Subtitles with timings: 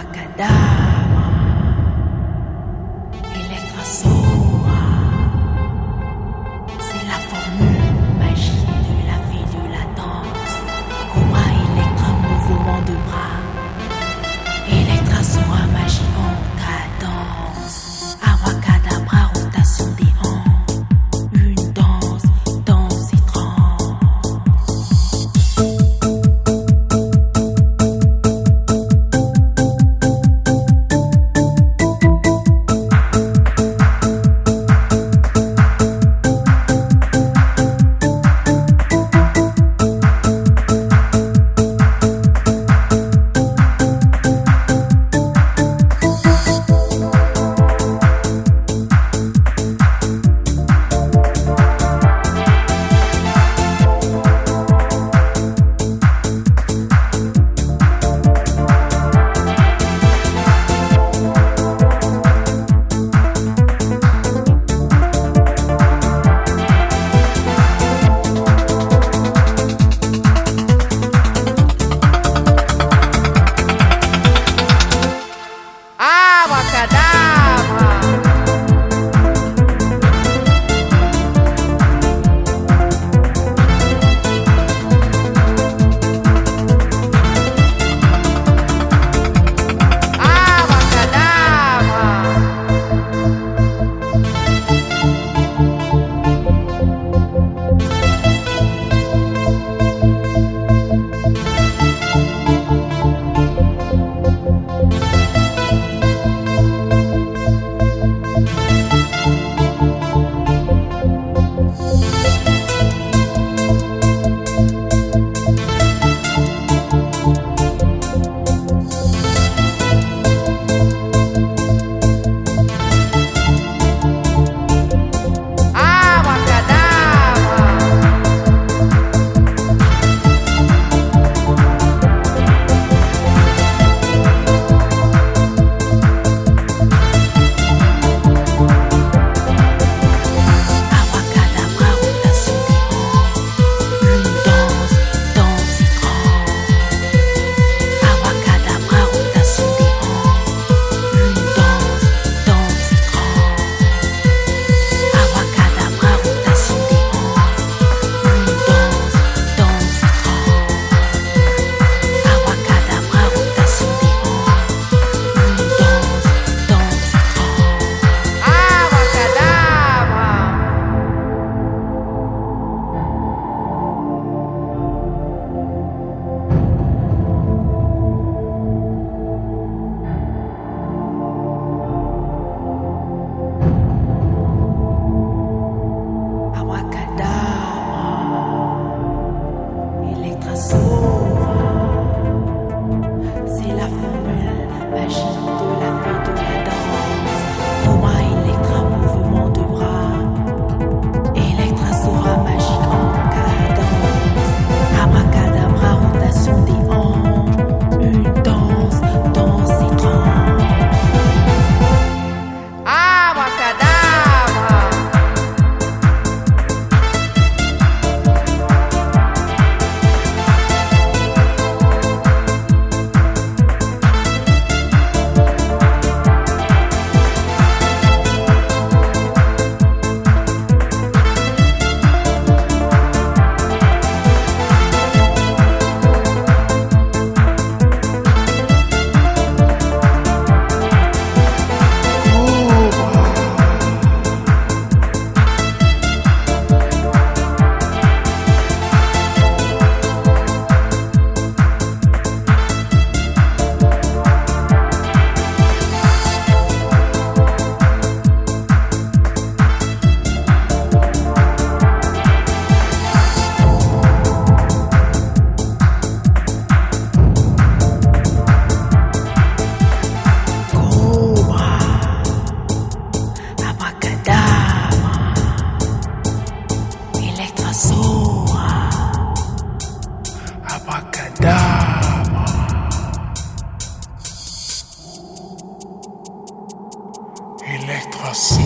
[0.00, 0.89] Wakada.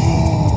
[0.06, 0.53] Oh.